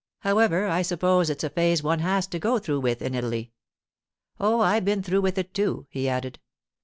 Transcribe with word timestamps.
However, 0.21 0.65
I 0.65 0.81
suppose 0.81 1.29
it's 1.29 1.43
a 1.43 1.49
phase 1.51 1.83
one 1.83 1.99
has 1.99 2.25
to 2.25 2.39
go 2.39 2.57
through 2.57 2.79
with 2.79 3.03
in 3.03 3.13
Italy. 3.13 3.51
Oh, 4.39 4.59
I've 4.59 4.83
been 4.83 5.03
through 5.03 5.21
with 5.21 5.37
it, 5.37 5.53
too,' 5.53 5.85
he 5.91 6.09
added. 6.09 6.39